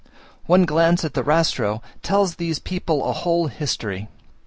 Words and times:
One 0.47 0.65
glance 0.65 1.05
at 1.05 1.13
the 1.13 1.21
rastro 1.23 1.83
tells 2.01 2.37
these 2.37 2.57
people 2.57 3.05
a 3.07 3.13
whole 3.13 3.49
history. 3.49 4.07